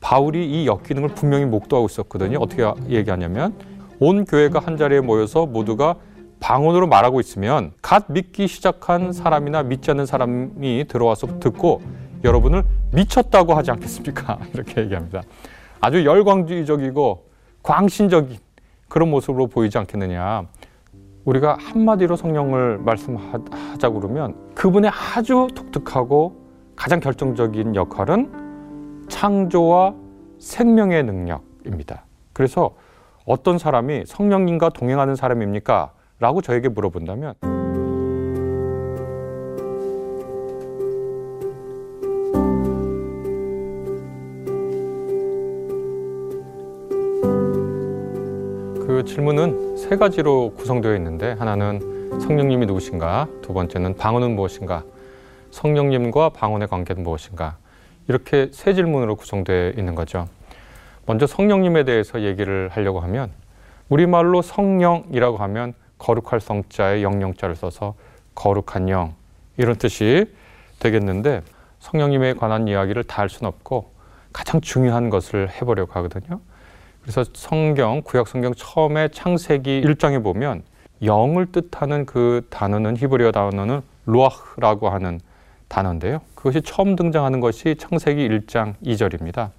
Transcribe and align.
바울이 0.00 0.46
이 0.46 0.66
역기능을 0.66 1.10
분명히 1.10 1.44
목도하고 1.44 1.86
있었거든요. 1.86 2.38
어떻게 2.38 2.64
얘기하냐면 2.88 3.54
온 3.98 4.24
교회가 4.24 4.58
한 4.58 4.76
자리에 4.76 5.00
모여서 5.00 5.46
모두가 5.46 5.96
방언으로 6.40 6.86
말하고 6.86 7.20
있으면 7.20 7.72
갓 7.82 8.06
믿기 8.08 8.48
시작한 8.48 9.12
사람이나 9.12 9.62
믿지 9.62 9.90
않는 9.90 10.06
사람이 10.06 10.86
들어와서 10.88 11.38
듣고 11.38 11.82
여러분을 12.24 12.64
미쳤다고 12.92 13.54
하지 13.54 13.70
않겠습니까? 13.70 14.38
이렇게 14.54 14.80
얘기합니다. 14.82 15.22
아주 15.80 16.04
열광주의적이고 16.04 17.26
광신적인 17.62 18.38
그런 18.88 19.10
모습으로 19.10 19.46
보이지 19.46 19.76
않겠느냐. 19.78 20.46
우리가 21.24 21.58
한마디로 21.60 22.16
성령을 22.16 22.78
말씀하자고 22.78 24.00
그러면 24.00 24.34
그분의 24.54 24.90
아주 24.90 25.46
독특하고 25.54 26.48
가장 26.74 27.00
결정적인 27.00 27.74
역할은 27.76 28.39
창조와 29.10 29.94
생명의 30.38 31.04
능력입니다. 31.04 32.06
그래서 32.32 32.74
어떤 33.26 33.58
사람이 33.58 34.04
성령님과 34.06 34.70
동행하는 34.70 35.14
사람입니까? 35.14 35.92
라고 36.18 36.40
저에게 36.40 36.68
물어본다면 36.68 37.34
그 48.86 49.04
질문은 49.06 49.76
세 49.76 49.96
가지로 49.96 50.54
구성되어 50.54 50.94
있는데 50.96 51.32
하나는 51.32 52.18
성령님이 52.20 52.66
누구신가, 52.66 53.28
두 53.42 53.52
번째는 53.52 53.96
방언은 53.96 54.34
무엇인가, 54.34 54.84
성령님과 55.50 56.30
방언의 56.30 56.68
관계는 56.68 57.02
무엇인가 57.02 57.58
이렇게 58.08 58.48
세 58.52 58.74
질문으로 58.74 59.16
구성되어 59.16 59.70
있는 59.70 59.94
거죠. 59.94 60.28
먼저 61.06 61.26
성령님에 61.26 61.84
대해서 61.84 62.22
얘기를 62.22 62.68
하려고 62.72 63.00
하면 63.00 63.30
우리말로 63.88 64.42
성령이라고 64.42 65.38
하면 65.38 65.74
거룩할 65.98 66.40
성자에 66.40 67.02
영영자를 67.02 67.56
써서 67.56 67.94
거룩한 68.34 68.88
영 68.88 69.14
이런 69.56 69.76
뜻이 69.76 70.32
되겠는데 70.78 71.42
성령님에 71.80 72.34
관한 72.34 72.68
이야기를 72.68 73.04
다 73.04 73.22
할 73.22 73.28
수는 73.28 73.48
없고 73.48 73.90
가장 74.32 74.60
중요한 74.60 75.10
것을 75.10 75.50
해보려고 75.50 75.92
하거든요. 75.94 76.40
그래서 77.02 77.24
성경 77.32 78.02
구약 78.02 78.28
성경 78.28 78.54
처음에 78.54 79.08
창세기 79.08 79.82
1장에 79.82 80.22
보면 80.22 80.62
영을 81.02 81.50
뜻하는 81.50 82.06
그 82.06 82.46
단어는 82.50 82.96
히브리어 82.96 83.32
단어는 83.32 83.80
루아흐라고 84.06 84.90
하는 84.90 85.20
단어인데요. 85.68 86.20
그것이 86.40 86.62
처음 86.62 86.96
등장하는 86.96 87.40
것이 87.40 87.74
창세기 87.78 88.26
1장 88.26 88.74
2절입니다. 88.82 89.50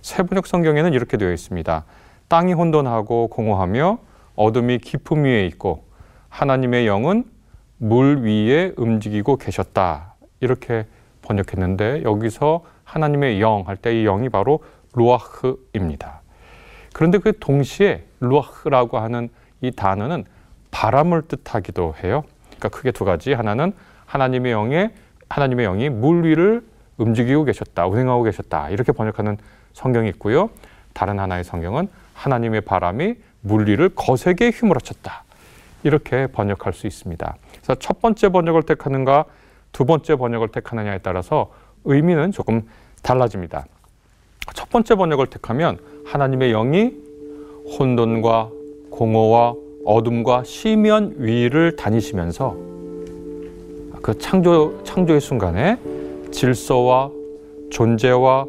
세번역 0.00 0.46
성경에는 0.46 0.94
이렇게 0.94 1.18
되어 1.18 1.30
있습니다. 1.30 1.84
땅이 2.28 2.54
혼돈하고 2.54 3.28
공허하며 3.28 3.98
어둠이 4.34 4.78
깊음 4.78 5.24
위에 5.24 5.44
있고 5.48 5.84
하나님의 6.30 6.86
영은 6.86 7.24
물 7.76 8.22
위에 8.22 8.72
움직이고 8.78 9.36
계셨다. 9.36 10.14
이렇게 10.40 10.86
번역했는데 11.20 12.02
여기서 12.04 12.64
하나님의 12.84 13.42
영 13.42 13.64
할 13.68 13.76
때 13.76 13.92
이 14.00 14.04
영이 14.04 14.30
바로 14.30 14.60
루아흐입니다. 14.94 16.22
그런데 16.94 17.18
그 17.18 17.38
동시에 17.38 18.04
루아흐라고 18.20 18.98
하는 18.98 19.28
이 19.60 19.70
단어는 19.70 20.24
바람을 20.70 21.28
뜻하기도 21.28 21.96
해요. 22.02 22.24
그러니까 22.46 22.70
크게 22.70 22.90
두 22.90 23.04
가지. 23.04 23.34
하나는 23.34 23.74
하나님의 24.06 24.52
영에 24.52 24.94
하나님의 25.32 25.64
영이 25.64 25.88
물 25.88 26.24
위를 26.24 26.62
움직이고 26.98 27.44
계셨다, 27.44 27.86
운행하고 27.86 28.22
계셨다. 28.22 28.68
이렇게 28.68 28.92
번역하는 28.92 29.38
성경이 29.72 30.10
있고요. 30.10 30.50
다른 30.92 31.18
하나의 31.18 31.42
성경은 31.42 31.88
하나님의 32.12 32.60
바람이 32.60 33.14
물리를 33.40 33.88
거세게 33.94 34.50
휘몰아쳤다. 34.50 35.24
이렇게 35.84 36.26
번역할 36.26 36.74
수 36.74 36.86
있습니다. 36.86 37.36
그래서 37.50 37.74
첫 37.76 38.00
번째 38.02 38.28
번역을 38.28 38.64
택하는가 38.64 39.24
두 39.72 39.86
번째 39.86 40.16
번역을 40.16 40.48
택하느냐에 40.48 40.98
따라서 40.98 41.50
의미는 41.84 42.30
조금 42.30 42.68
달라집니다. 43.02 43.64
첫 44.54 44.68
번째 44.68 44.96
번역을 44.96 45.28
택하면 45.28 45.78
하나님의 46.04 46.52
영이 46.52 46.92
혼돈과 47.78 48.50
공허와 48.90 49.54
어둠과 49.86 50.44
시면 50.44 51.14
위를 51.16 51.74
다니시면서 51.76 52.71
그 54.02 54.18
창조 54.18 54.82
창조의 54.82 55.20
순간에 55.20 55.78
질서와 56.32 57.10
존재와 57.70 58.46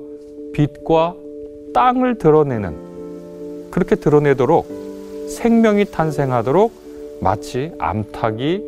빛과 0.54 1.16
땅을 1.74 2.18
드러내는 2.18 3.70
그렇게 3.70 3.96
드러내도록 3.96 4.68
생명이 5.30 5.86
탄생하도록 5.86 6.72
마치 7.22 7.72
암탉이 7.78 8.62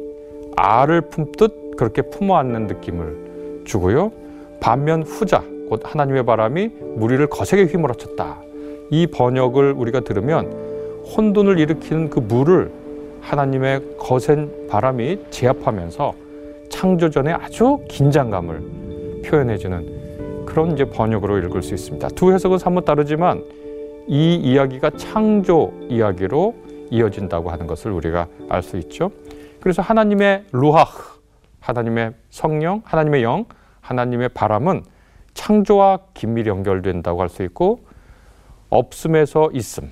알을 0.56 1.01
품듯 1.01 1.75
그렇게 1.75 2.01
품어안는 2.03 2.68
느낌을 2.68 3.63
주고요. 3.66 4.12
반면 4.59 5.03
후자 5.03 5.44
곧 5.69 5.81
하나님의 5.84 6.23
바람이 6.25 6.69
무리를 6.97 7.25
거세게 7.28 7.66
휘몰아쳤다. 7.66 8.38
이 8.91 9.07
번역을 9.07 9.73
우리가 9.73 10.02
들으면 10.02 10.52
혼돈을 11.16 11.59
일으키는 11.59 12.09
그 12.09 12.19
물을 12.19 12.72
하나님의 13.22 13.97
거센 13.97 14.67
바람이 14.67 15.19
제압하면서 15.31 16.24
창조전에 16.69 17.31
아주 17.33 17.79
긴장감을 17.89 19.21
표현해주는 19.25 20.45
그런 20.45 20.71
이제 20.73 20.85
번역으로 20.85 21.37
읽을 21.39 21.61
수 21.63 21.73
있습니다. 21.73 22.07
두 22.09 22.31
해석은 22.31 22.57
사뭇 22.57 22.85
다르지만 22.85 23.43
이 24.07 24.35
이야기가 24.35 24.91
창조 24.91 25.73
이야기로 25.89 26.55
이어진다고 26.91 27.49
하는 27.49 27.65
것을 27.67 27.91
우리가 27.91 28.27
알 28.49 28.61
수 28.61 28.77
있죠. 28.77 29.11
그래서 29.59 29.81
하나님의 29.81 30.45
루하흐, 30.51 31.19
하나님의 31.59 32.13
성령, 32.29 32.81
하나님의 32.85 33.23
영, 33.23 33.45
하나님의 33.81 34.29
바람은 34.29 34.83
창조와 35.33 35.99
긴밀히 36.13 36.49
연결된다고 36.49 37.21
할 37.21 37.29
수 37.29 37.43
있고 37.43 37.79
없음에서 38.69 39.49
있음, 39.53 39.91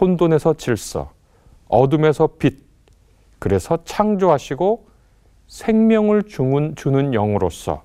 혼돈에서 0.00 0.54
질서, 0.54 1.12
어둠에서 1.68 2.28
빛, 2.38 2.58
그래서 3.38 3.78
창조하시고 3.84 4.87
생명을 5.48 6.22
주는, 6.24 7.12
영으로서 7.12 7.82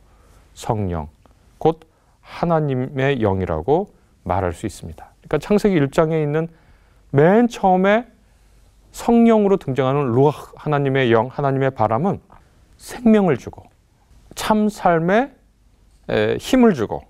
성령, 0.54 1.10
곧 1.58 1.80
하나님의 2.22 3.20
영이라고 3.20 3.88
말할 4.24 4.54
수 4.54 4.66
있습니다. 4.66 5.04
그러니까 5.22 5.38
창세기 5.40 5.80
1장에 5.80 6.22
있는 6.22 6.48
맨 7.10 7.48
처음에 7.48 8.06
성령으로 8.92 9.58
등장하는 9.58 10.12
루아 10.12 10.32
하나님의 10.56 11.12
영, 11.12 11.28
하나님의 11.32 11.72
바람은 11.72 12.22
생명을 12.78 13.38
주고 13.38 13.64
참 14.36 14.70
삶에 14.70 15.32
힘을 16.40 16.74
주고 16.74 17.02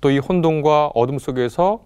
또 0.00 0.10
이 0.10 0.18
혼돈과 0.18 0.92
어둠 0.94 1.18
속에서 1.18 1.84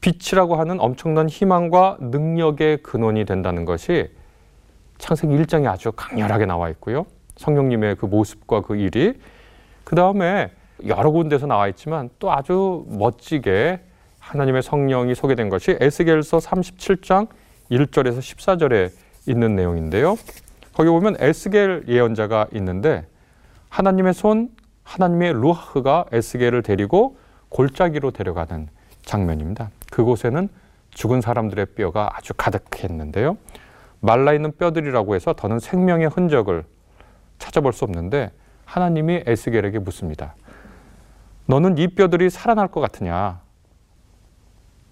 빛이라고 0.00 0.56
하는 0.56 0.80
엄청난 0.80 1.28
희망과 1.28 1.98
능력의 2.00 2.82
근원이 2.82 3.26
된다는 3.26 3.66
것이 3.66 4.10
창세기 5.00 5.34
1장에 5.34 5.66
아주 5.66 5.92
강렬하게 5.92 6.46
나와 6.46 6.68
있고요. 6.70 7.06
성령님의 7.36 7.96
그 7.96 8.06
모습과 8.06 8.60
그 8.60 8.76
일이 8.76 9.14
그 9.82 9.96
다음에 9.96 10.50
여러 10.86 11.10
군데서 11.10 11.46
나와 11.46 11.68
있지만 11.68 12.10
또 12.18 12.30
아주 12.30 12.84
멋지게 12.88 13.80
하나님의 14.18 14.62
성령이 14.62 15.14
소개된 15.14 15.48
것이 15.48 15.76
에스겔서 15.80 16.38
37장 16.38 17.28
1절에서 17.70 18.18
14절에 18.18 18.90
있는 19.26 19.56
내용인데요. 19.56 20.16
거기 20.74 20.88
보면 20.90 21.16
에스겔 21.18 21.84
예언자가 21.88 22.46
있는데 22.52 23.06
하나님의 23.68 24.14
손, 24.14 24.50
하나님의 24.84 25.32
루하흐가 25.32 26.06
에스겔을 26.12 26.62
데리고 26.62 27.16
골짜기로 27.48 28.10
데려가는 28.12 28.68
장면입니다. 29.02 29.70
그곳에는 29.90 30.48
죽은 30.90 31.20
사람들의 31.20 31.66
뼈가 31.74 32.10
아주 32.14 32.34
가득했는데요. 32.36 33.36
말라 34.00 34.32
있는 34.32 34.52
뼈들이라고 34.56 35.14
해서 35.14 35.32
더는 35.34 35.58
생명의 35.58 36.08
흔적을 36.08 36.64
찾아볼 37.38 37.72
수 37.72 37.84
없는데 37.84 38.30
하나님이 38.64 39.24
에스겔에게 39.26 39.78
묻습니다. 39.80 40.34
너는 41.46 41.78
이 41.78 41.88
뼈들이 41.88 42.30
살아날 42.30 42.68
것 42.68 42.80
같으냐? 42.80 43.40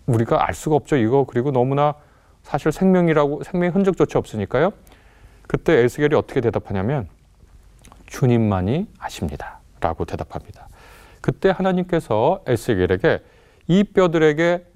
우리가 0.07 0.47
알 0.47 0.55
수가 0.55 0.77
없죠. 0.77 0.97
이거 0.97 1.25
그리고 1.25 1.51
너무나 1.53 1.95
사실 2.43 2.73
생명이라고 2.73 3.43
생명의 3.45 3.71
흔적조차 3.71 4.19
없으니까요. 4.19 4.73
그때 5.47 5.75
에스겔이 5.75 6.15
어떻게 6.15 6.41
대답하냐면 6.41 7.09
주님만이 8.07 8.89
아십니다. 8.99 9.61
라고 9.81 10.05
대답합니다. 10.05 10.69
그때 11.21 11.51
하나님께서 11.51 12.43
에스겔에게 12.47 13.23
이 13.69 13.85
뼈들에게 13.85 14.67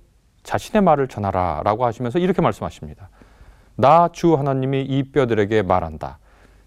자신의 0.42 0.82
말을 0.82 1.08
전하라 1.08 1.62
라고 1.64 1.84
하시면서 1.86 2.18
이렇게 2.18 2.42
말씀하십니다. 2.42 3.08
나 3.76 4.08
주 4.12 4.34
하나님이 4.34 4.82
이 4.82 5.02
뼈들에게 5.04 5.62
말한다. 5.62 6.18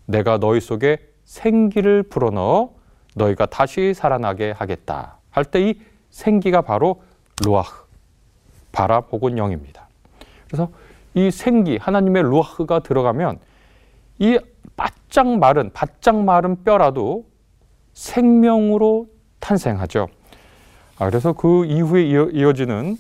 내가 0.06 0.38
너희 0.38 0.60
속에 0.60 0.98
생기를 1.24 2.04
불어넣어 2.04 2.72
너희가 3.16 3.46
다시 3.48 3.94
살아나게 3.94 4.52
하겠다. 4.52 5.18
할 5.31 5.46
때 5.46 5.62
이 5.69 5.80
생기가 6.10 6.62
바로 6.62 7.02
루아흐, 7.44 7.84
바람 8.72 9.04
혹은 9.12 9.38
영입니다. 9.38 9.88
그래서 10.48 10.69
이 11.13 11.30
생기, 11.31 11.78
하나님의 11.78 12.24
루아흐가 12.24 12.80
들어가면 12.80 13.40
이 14.19 14.40
바짝 14.78 15.28
마른, 15.28 15.72
바짝 15.74 16.16
마른 16.24 16.63
뼈라도 16.63 17.25
생명으로 17.94 19.08
탄생하죠. 19.40 20.08
아, 20.98 21.06
그래서 21.10 21.34
그 21.34 21.66
이후에 21.66 22.04
이어, 22.04 22.54
지는 22.54 22.98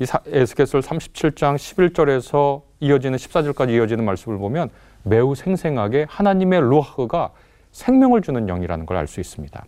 에스겔서 0.00 0.80
37장 0.80 1.56
11절에서 1.56 2.62
이어지는 2.80 3.18
14절까지 3.18 3.70
이어지는 3.70 4.04
말씀을 4.04 4.38
보면 4.38 4.70
매우 5.02 5.34
생생하게 5.34 6.06
하나님의 6.08 6.60
루아흐가 6.60 7.30
생명을 7.72 8.22
주는 8.22 8.46
영이라는 8.46 8.86
걸 8.86 8.96
알 8.96 9.06
수 9.06 9.20
있습니다. 9.20 9.64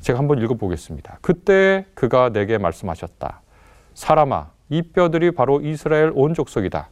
제가 0.00 0.18
한번 0.18 0.38
읽어보겠습니다. 0.42 1.18
그때 1.20 1.86
그가 1.94 2.30
내게 2.30 2.58
말씀하셨다. 2.58 3.40
사람아, 3.94 4.50
이 4.70 4.82
뼈들이 4.82 5.30
바로 5.32 5.60
이스라엘 5.60 6.10
온 6.14 6.34
족속이다. 6.34 6.88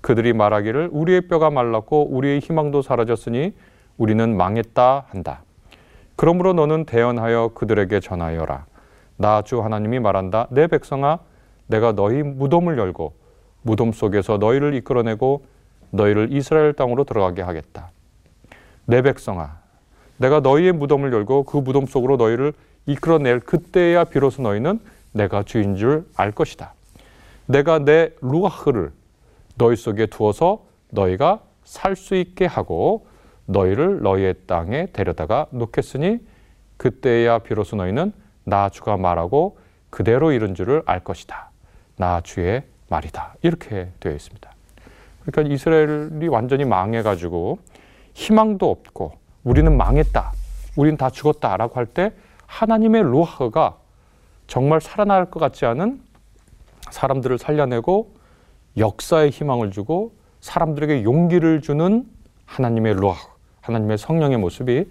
그들이 0.00 0.32
말하기를 0.34 0.90
우리의 0.92 1.22
뼈가 1.22 1.50
말랐고 1.50 2.08
우리의 2.14 2.40
희망도 2.40 2.82
사라졌으니 2.82 3.54
우리는 3.96 4.36
망했다 4.36 5.06
한다. 5.08 5.42
그러므로 6.16 6.52
너는 6.52 6.84
대언하여 6.84 7.52
그들에게 7.54 7.98
전하여라. 8.00 8.66
나 9.16 9.42
주 9.42 9.62
하나님이 9.62 10.00
말한다. 10.00 10.48
내 10.50 10.66
백성아, 10.66 11.18
내가 11.66 11.92
너희 11.92 12.22
무덤을 12.22 12.78
열고 12.78 13.14
무덤 13.64 13.92
속에서 13.92 14.36
너희를 14.38 14.74
이끌어내고 14.74 15.44
너희를 15.90 16.28
이스라엘 16.32 16.72
땅으로 16.74 17.04
들어가게 17.04 17.42
하겠다. 17.42 17.90
내 18.84 19.02
백성아, 19.02 19.58
내가 20.18 20.40
너희의 20.40 20.72
무덤을 20.72 21.12
열고 21.12 21.44
그 21.44 21.56
무덤 21.56 21.86
속으로 21.86 22.16
너희를 22.16 22.52
이끌어낼 22.86 23.40
그때야 23.40 24.04
비로소 24.04 24.42
너희는 24.42 24.78
내가 25.12 25.42
주인 25.42 25.76
줄 25.76 26.04
알 26.16 26.30
것이다. 26.30 26.74
내가 27.46 27.78
내 27.78 28.10
루아흐를 28.20 28.92
너희 29.56 29.76
속에 29.76 30.06
두어서 30.06 30.64
너희가 30.90 31.40
살 31.64 31.96
수 31.96 32.14
있게 32.14 32.44
하고 32.46 33.06
너희를 33.46 34.02
너희의 34.02 34.34
땅에 34.46 34.86
데려다가 34.92 35.46
놓겠으니 35.50 36.18
그때야 36.76 37.38
비로소 37.38 37.76
너희는 37.76 38.12
나 38.44 38.68
주가 38.68 38.96
말하고 38.98 39.56
그대로 39.90 40.32
이룬 40.32 40.54
줄을 40.54 40.82
알 40.86 41.00
것이다. 41.00 41.50
나 41.96 42.20
주의 42.20 42.62
말이다. 42.88 43.34
이렇게 43.42 43.90
되어 44.00 44.12
있습니다. 44.12 44.50
그러니까 45.24 45.54
이스라엘이 45.54 46.28
완전히 46.28 46.64
망해가지고 46.64 47.58
희망도 48.14 48.70
없고 48.70 49.12
우리는 49.42 49.74
망했다. 49.76 50.32
우리는 50.76 50.96
다 50.96 51.10
죽었다라고 51.10 51.76
할 51.76 51.86
때 51.86 52.12
하나님의 52.46 53.02
루하가 53.02 53.76
정말 54.46 54.80
살아날 54.80 55.30
것 55.30 55.40
같지 55.40 55.66
않은 55.66 56.00
사람들을 56.90 57.38
살려내고 57.38 58.14
역사의 58.76 59.30
희망을 59.30 59.70
주고 59.70 60.12
사람들에게 60.40 61.04
용기를 61.04 61.62
주는 61.62 62.06
하나님의 62.44 62.94
루하, 62.94 63.16
하나님의 63.62 63.98
성령의 63.98 64.38
모습이 64.38 64.84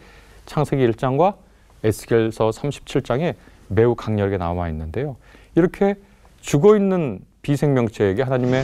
창세기 0.45 0.85
1장과 0.89 1.35
에스겔서 1.83 2.49
37장에 2.49 3.35
매우 3.67 3.95
강렬하게 3.95 4.37
남아 4.37 4.69
있는데요. 4.69 5.15
이렇게 5.55 5.95
죽어 6.41 6.75
있는 6.75 7.19
비생명체에게 7.43 8.23
하나님의 8.23 8.63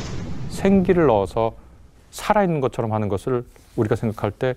생기를 0.50 1.06
넣어서 1.08 1.54
살아있는 2.12 2.60
것처럼 2.62 2.94
하는 2.94 3.08
것을 3.10 3.46
우리가 3.76 3.96
생각할 3.96 4.31
때 4.31 4.56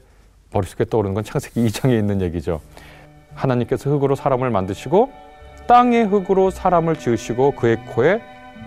머릿속에 0.52 0.84
떠오르는 0.84 1.14
건 1.14 1.24
창세기 1.24 1.62
2장에 1.66 1.98
있는 1.98 2.22
얘기죠. 2.22 2.60
하나님께서 3.34 3.90
흙으로 3.90 4.14
사람을 4.14 4.50
만드시고 4.50 5.10
땅의 5.66 6.06
흙으로 6.06 6.50
사람을 6.50 6.98
지으시고 6.98 7.52
그의 7.52 7.76
코에 7.86 8.22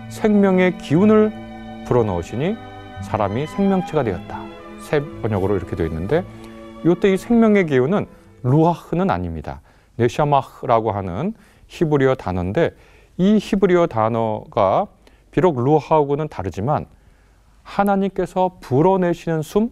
생명의 0.08 0.78
기운을 0.78 1.84
불어넣으시니 1.86 2.56
사람이 3.02 3.46
생명체가 3.46 4.04
되었다. 4.04 4.42
새 4.80 5.00
번역으로 5.22 5.56
이렇게 5.56 5.74
되어 5.74 5.86
있는데 5.86 6.24
이때 6.84 7.12
이 7.12 7.16
생명의 7.16 7.66
기운은 7.66 8.06
루아흐는 8.42 9.10
아닙니다. 9.10 9.60
네샤마흐라고 9.96 10.92
하는 10.92 11.34
히브리어 11.68 12.14
단어인데 12.14 12.72
이 13.18 13.38
히브리어 13.40 13.86
단어가 13.86 14.86
비록 15.36 15.62
루아하고는 15.62 16.28
다르지만 16.28 16.86
하나님께서 17.62 18.56
불어내시는 18.60 19.42
숨, 19.42 19.68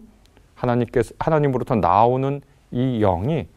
하나님께서 0.53 1.15
하나님으로부터 1.17 1.73
나오는 1.73 2.39
이 2.69 2.99
영이 2.99 3.47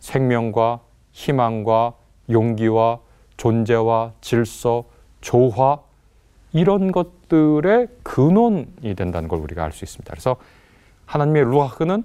생명과 0.00 0.80
희망과 1.12 1.92
용기와 2.30 3.00
존재와 3.36 4.12
질서, 4.22 4.84
조화 5.20 5.80
이런 6.54 6.90
것들의 6.90 7.88
근원이 8.02 8.94
된다는 8.96 9.28
걸 9.28 9.40
우리가 9.40 9.62
알 9.62 9.72
수 9.72 9.84
있습니다. 9.84 10.10
그래서 10.10 10.36
하나님의 11.04 11.44
루아흐는 11.44 12.02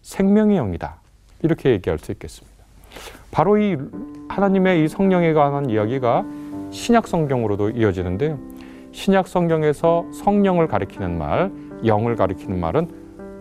생명의 0.00 0.56
영이다. 0.56 1.02
이렇게 1.42 1.70
얘기할 1.72 1.98
수 1.98 2.12
있겠습니다. 2.12 2.64
바로 3.30 3.58
이 3.58 3.76
하나님의 4.30 4.84
이 4.84 4.88
성령에 4.88 5.34
관한 5.34 5.68
이야기가 5.68 6.24
신약 6.70 7.06
성경으로도 7.06 7.70
이어지는데요. 7.70 8.55
신약 8.96 9.28
성경에서 9.28 10.06
성령을 10.10 10.68
가리키는 10.68 11.18
말, 11.18 11.52
영을 11.84 12.16
가리키는 12.16 12.58
말은 12.58 12.88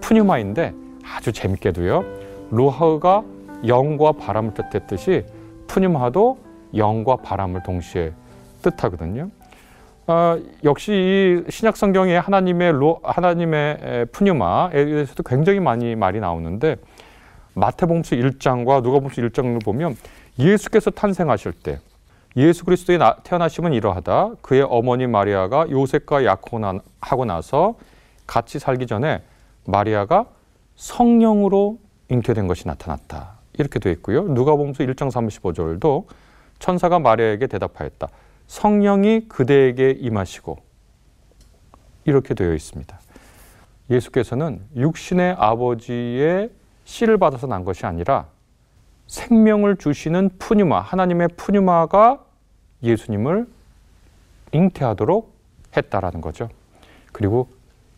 푸뉴마인데 0.02 0.74
아주 1.02 1.32
재밌게도요. 1.32 2.04
루하가 2.52 3.24
영과 3.66 4.12
바람을 4.12 4.54
뜻했듯이 4.54 5.24
푸뉴마도 5.68 6.38
영과 6.76 7.16
바람을 7.16 7.64
동시에 7.64 8.12
뜻하거든요. 8.64 9.30
어, 10.08 10.38
역시 10.66 10.92
이 11.48 11.50
신약 11.50 11.78
성경에 11.78 12.18
하나님의 12.18 12.74
로, 12.74 13.00
하나님의 13.02 14.08
푸뉴마에 14.12 14.72
대해서도 14.74 15.24
굉장히 15.24 15.62
많이 15.62 15.96
말이 15.96 16.20
나오는데 16.20 16.76
마태복음서 17.54 18.18
1장과 18.18 18.84
누가복음서 18.84 19.22
1장을 19.22 19.64
보면 19.64 19.96
예수께서 20.38 20.92
탄생하실 20.92 21.54
때 21.54 21.80
예수 22.38 22.66
그리스도의 22.66 23.00
태어나심은 23.24 23.74
이러하다. 23.74 24.36
그의 24.42 24.62
어머니 24.62 25.08
마리아가 25.08 25.70
요셉과 25.70 26.26
약혼하고 26.26 27.26
나서 27.26 27.76
같이 28.28 28.60
살기 28.60 28.88
전에 28.88 29.22
마리아가 29.66 30.26
성령으로 30.76 31.80
잉태된 32.10 32.48
것이 32.48 32.68
나타났다. 32.68 33.36
이렇게 33.58 33.80
되어 33.80 33.94
있고요. 33.94 34.24
누가복음서 34.24 34.84
1장 34.84 35.10
35절도 35.10 36.06
천사가 36.60 37.00
마리아에게 37.00 37.48
대답하였다. 37.48 38.08
성령이 38.48 39.28
그대에게 39.30 39.92
임하시고 39.92 40.58
이렇게 42.04 42.34
되어 42.34 42.54
있습니다. 42.54 43.00
예수께서는 43.90 44.62
육신의 44.76 45.36
아버지의 45.40 46.50
씨를 46.84 47.18
받아서 47.18 47.48
난 47.48 47.64
것이 47.64 47.86
아니라 47.86 48.28
생명을 49.08 49.78
주시는 49.78 50.32
푸뉴마, 50.40 50.82
하나님의 50.82 51.30
푸뉴마가 51.38 52.25
예수님을 52.86 53.48
잉태하도록 54.52 55.34
했다라는 55.76 56.22
거죠. 56.22 56.50
그리고 57.12 57.50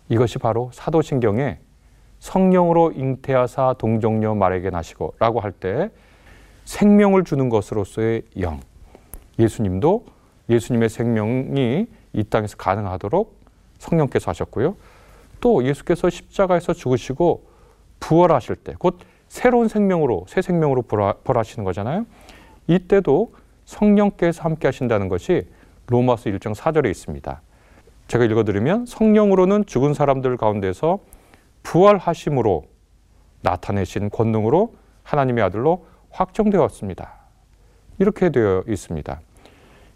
이것이 0.09 0.37
바로 0.39 0.69
사도신경에 0.73 1.59
성령으로 2.19 2.93
잉태하사 2.93 3.75
동정녀 3.77 4.33
말에게 4.35 4.69
나시고 4.69 5.15
라고 5.19 5.39
할 5.39 5.51
때 5.51 5.89
생명을 6.65 7.23
주는 7.23 7.47
것으로서의 7.49 8.23
영. 8.41 8.59
예수님도 9.39 10.05
예수님의 10.49 10.89
생명이 10.89 11.87
이 12.13 12.23
땅에서 12.23 12.57
가능하도록 12.57 13.37
성령께서 13.77 14.31
하셨고요. 14.31 14.75
또 15.39 15.63
예수께서 15.63 16.09
십자가에서 16.09 16.73
죽으시고 16.73 17.45
부활하실 17.99 18.55
때 18.57 18.73
곧 18.79 18.97
새로운 19.27 19.67
생명으로 19.67 20.25
새 20.27 20.41
생명으로 20.41 20.81
부활하시는 20.81 21.63
거잖아요. 21.63 22.05
이때도 22.67 23.33
성령께서 23.67 24.43
함께 24.43 24.69
하신다는 24.69 25.09
것이 25.09 25.47
로마서 25.87 26.29
1장 26.31 26.55
4절에 26.55 26.89
있습니다. 26.89 27.41
제가 28.07 28.23
읽어드리면 28.23 28.85
성령으로는 28.85 29.65
죽은 29.65 29.93
사람들 29.93 30.37
가운데서 30.37 30.99
부활하심으로 31.63 32.63
나타내신 33.41 34.09
권능으로 34.09 34.73
하나님의 35.03 35.43
아들로 35.43 35.85
확정되었습니다. 36.11 37.13
이렇게 37.99 38.29
되어 38.29 38.63
있습니다. 38.67 39.19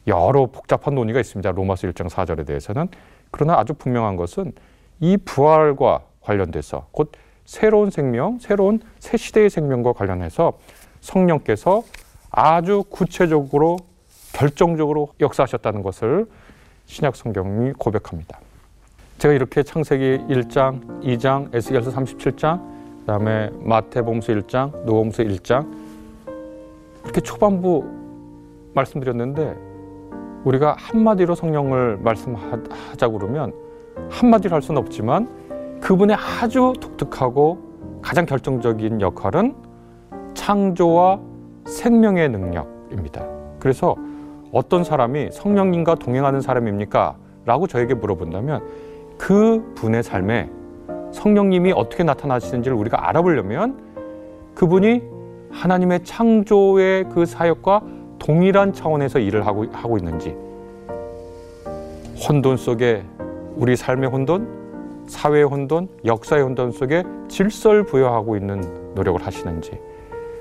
여러 0.08 0.48
복잡한 0.48 0.96
논의가 0.96 1.20
있습니다. 1.20 1.52
로마서 1.52 1.88
1장 1.88 2.10
4절에 2.10 2.46
대해서는. 2.46 2.90
그러나 3.32 3.58
아주 3.58 3.74
분명한 3.74 4.18
것은 4.18 4.52
이 5.00 5.16
부활과 5.16 6.02
관련돼서 6.20 6.88
곧 6.92 7.14
새로운 7.46 7.90
생명, 7.90 8.38
새로운 8.40 8.82
새 9.00 9.16
시대의 9.16 9.50
생명과 9.50 9.94
관련해서 9.94 10.58
성령께서 11.00 11.84
아주 12.32 12.84
구체적으로 12.90 13.78
결정적으로 14.34 15.10
역사하셨다는 15.20 15.84
것을 15.84 16.26
신약 16.86 17.16
성경이 17.16 17.74
고백합니다. 17.74 18.40
제가 19.18 19.34
이렇게 19.34 19.62
창세기 19.64 20.26
1장, 20.30 21.04
2장, 21.04 21.54
에스겔서 21.54 21.92
37장, 21.92 22.62
그다음에 23.02 23.50
마태복음서 23.60 24.34
1장, 24.34 24.84
노복음서 24.86 25.24
1장 25.24 25.68
이렇게 27.04 27.22
초반부 27.22 27.84
말씀드렸는데 28.74 29.56
우리가 30.44 30.76
한마디로 30.78 31.36
성령을 31.36 31.98
말씀하자고 31.98 33.20
그러면 33.20 33.54
한마디로 34.10 34.56
할 34.56 34.62
수는 34.62 34.82
없지만 34.82 35.80
그분의 35.82 36.16
아주 36.16 36.74
독특하고 36.80 38.00
가장 38.02 38.26
결정적인 38.26 39.02
역할은 39.02 39.56
창조와 40.34 41.20
생명의 41.66 42.30
능력입니다. 42.30 43.26
그래서 43.60 43.96
어떤 44.52 44.84
사람이 44.84 45.30
성령님과 45.32 45.96
동행하는 45.96 46.42
사람입니까? 46.42 47.16
라고 47.46 47.68
저에게 47.68 47.94
물어본다면 47.94 48.62
그 49.18 49.74
분의 49.76 50.04
삶에 50.04 50.50
성령님이 51.12 51.74
어떻게 51.74 52.04
나타나시는지를 52.04 52.76
우리가 52.78 53.10
알아보려면 53.10 53.78
그분이 54.56 55.02
하나님의 55.52 56.04
창조의 56.04 57.10
그 57.10 57.26
사역과 57.26 57.82
동일한 58.20 58.74
차원에서 58.74 59.20
일을 59.20 59.46
하고, 59.46 59.66
하고 59.72 59.98
있는지 59.98 60.36
혼돈 62.28 62.58
속에 62.58 63.04
우리 63.56 63.76
삶의 63.76 64.10
혼돈, 64.10 65.06
사회의 65.08 65.44
혼돈, 65.44 65.90
역사의 66.06 66.44
혼돈 66.44 66.72
속에 66.72 67.04
질서를 67.28 67.84
부여하고 67.84 68.38
있는 68.38 68.94
노력을 68.96 69.26
하시는지 69.26 69.80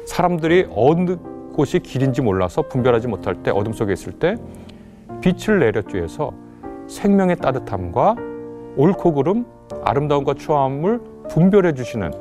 사람들이 0.06 0.68
어느 0.74 1.16
곳이 1.52 1.80
길인지 1.80 2.22
몰라서 2.22 2.62
분별하지 2.62 3.08
못할 3.08 3.34
때 3.42 3.50
어둠 3.50 3.72
속에 3.72 3.92
있을 3.92 4.12
때 4.12 4.36
빛을 5.20 5.58
내려주어서 5.58 6.32
생명의 6.88 7.36
따뜻함과 7.36 8.16
옳고 8.76 9.14
그름, 9.14 9.44
아름다움과 9.84 10.34
추함을 10.34 11.00
분별해 11.28 11.74
주시는 11.74 12.12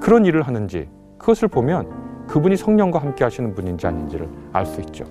그런 0.00 0.24
일을 0.24 0.42
하는지 0.42 0.88
그것을 1.18 1.48
보면 1.48 2.26
그분이 2.26 2.56
성령과 2.56 3.00
함께 3.00 3.24
하시는 3.24 3.54
분인지 3.54 3.86
아닌지를 3.86 4.28
알 4.52 4.64
수 4.64 4.80
있죠. 4.80 5.04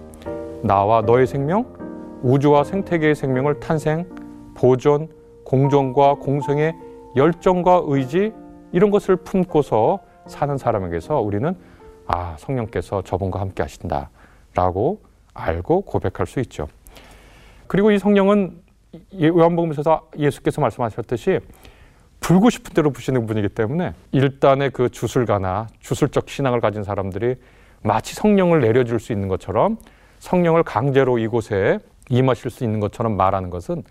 나와 0.64 1.02
너의 1.02 1.28
생명, 1.28 1.66
우주와 2.24 2.64
생태계의 2.64 3.16
생명을 3.16 3.60
탄생, 3.60 4.06
보존, 4.56 5.08
공존과 5.44 6.16
공생의 6.16 6.74
열정과 7.16 7.84
의지 7.86 8.34
이런 8.72 8.90
것을 8.92 9.16
품고서 9.18 10.00
사는 10.28 10.58
사람에게서 10.58 11.22
우리는 11.22 11.56
아, 12.12 12.36
성령께서 12.40 13.04
저분과 13.04 13.40
함께 13.40 13.62
하신다라고 13.62 15.00
알고 15.36 15.82
고백할 15.82 16.26
수 16.26 16.40
있죠. 16.40 16.68
그리고 17.68 17.92
이 17.92 18.00
성령은 18.00 18.62
예, 19.20 19.28
요한복음에서 19.28 20.10
예수께서 20.18 20.60
말씀하셨듯이 20.60 21.40
불고 22.20 22.50
싶은 22.50 22.74
대로 22.74 22.90
부시는 22.90 23.28
분이기 23.28 23.48
때문에 23.48 23.94
일단의 24.12 24.72
그 24.72 24.90
주술가나 24.90 25.68
주술적 25.80 26.30
신앙을 26.30 26.62
가진 26.62 26.84
사람들이 26.84 27.36
마치 27.84 28.16
성령을 28.16 28.60
내려줄 28.62 29.00
수 29.00 29.14
있는 29.14 29.28
것처럼 29.28 29.78
성령을 30.18 30.64
강제로 30.64 31.20
이곳에 31.20 31.78
임하실 32.10 32.50
수 32.50 32.64
있는 32.64 32.80
것처럼 32.80 33.18
말하는 33.18 33.52
것은 33.52 33.84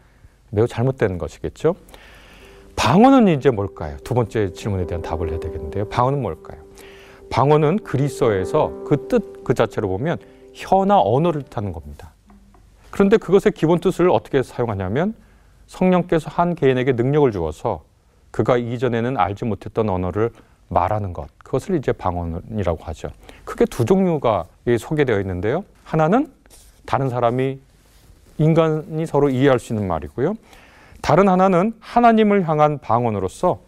매우 0.50 0.66
잘못된 0.66 1.18
것이겠죠. 1.18 1.76
방언은 2.74 3.28
이제 3.28 3.50
뭘까요? 3.50 3.96
두 4.02 4.14
번째 4.14 4.52
질문에 4.52 4.86
대한 4.86 5.02
답을 5.02 5.30
해야 5.30 5.38
되겠는데요. 5.38 5.88
방언은 5.88 6.20
뭘까요? 6.20 6.67
방언은 7.30 7.80
그리스어에서 7.80 8.84
그 8.84 9.08
뜻 9.08 9.38
그 9.48 9.54
자체로 9.54 9.88
보면 9.88 10.18
혀나 10.52 11.00
언어를 11.00 11.40
뜻하는 11.42 11.72
겁니다. 11.72 12.12
그런데 12.90 13.16
그것의 13.16 13.52
기본 13.54 13.80
뜻을 13.80 14.10
어떻게 14.10 14.42
사용하냐면 14.42 15.14
성령께서 15.66 16.28
한 16.30 16.54
개인에게 16.54 16.92
능력을 16.92 17.32
주어서 17.32 17.82
그가 18.30 18.58
이전에는 18.58 19.16
알지 19.16 19.46
못했던 19.46 19.88
언어를 19.88 20.30
말하는 20.68 21.14
것. 21.14 21.28
그것을 21.38 21.76
이제 21.76 21.92
방언이라고 21.92 22.84
하죠. 22.84 23.08
크게 23.46 23.64
두 23.64 23.86
종류가 23.86 24.44
소개되어 24.78 25.18
있는데요. 25.20 25.64
하나는 25.82 26.30
다른 26.84 27.08
사람이 27.08 27.58
인간이 28.36 29.06
서로 29.06 29.30
이해할 29.30 29.58
수 29.58 29.72
있는 29.72 29.88
말이고요. 29.88 30.34
다른 31.00 31.26
하나는 31.26 31.72
하나님을 31.80 32.46
향한 32.46 32.78
방언으로서 32.78 33.60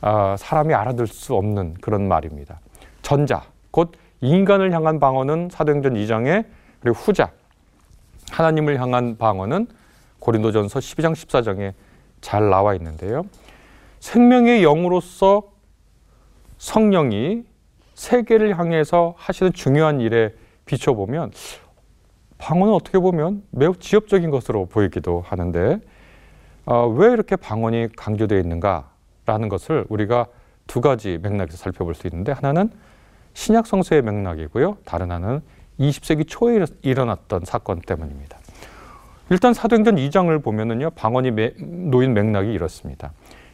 아, 0.00 0.36
사람이 0.38 0.74
알아들 0.74 1.06
수 1.06 1.34
없는 1.34 1.74
그런 1.80 2.08
말입니다. 2.08 2.60
전자, 3.02 3.42
곧 3.70 3.92
인간을 4.20 4.72
향한 4.72 5.00
방언은 5.00 5.48
사도행전 5.50 5.94
2장에 5.94 6.44
그리고 6.80 6.96
후자, 6.96 7.30
하나님을 8.30 8.80
향한 8.80 9.16
방언은 9.18 9.68
고린도전서 10.18 10.78
12장 10.78 11.12
14장에 11.12 11.74
잘 12.20 12.48
나와 12.48 12.74
있는데요. 12.74 13.24
생명의 14.00 14.62
영으로서 14.62 15.42
성령이 16.58 17.44
세계를 17.94 18.58
향해서 18.58 19.14
하시는 19.16 19.52
중요한 19.52 20.00
일에 20.00 20.34
비춰보면 20.64 21.32
방언은 22.38 22.72
어떻게 22.72 22.98
보면 22.98 23.42
매우 23.50 23.74
지엽적인 23.76 24.30
것으로 24.30 24.66
보이기도 24.66 25.22
하는데 25.26 25.80
어, 26.64 26.86
왜 26.86 27.12
이렇게 27.12 27.36
방언이 27.36 27.88
강조되어 27.96 28.38
있는가 28.38 28.89
라는 29.30 29.48
것을 29.48 29.86
우리가 29.88 30.26
두 30.66 30.80
가지 30.80 31.18
맥락에서 31.22 31.56
살펴볼 31.56 31.94
수 31.94 32.08
있는데 32.08 32.32
하나는 32.32 32.68
신약 33.34 33.64
성서의 33.64 34.02
맥락이고요. 34.02 34.78
다른 34.84 35.12
하나는 35.12 35.40
20세기 35.78 36.26
초에 36.26 36.66
일어났던 36.82 37.44
사건 37.44 37.80
때문입니다. 37.80 38.38
일단 39.30 39.54
사도행전 39.54 39.94
2장을 39.94 40.42
보면은요. 40.42 40.90
방언이 40.90 41.30
놓인 41.60 42.12
맥락이 42.12 42.52
이렇습니다. 42.52 43.12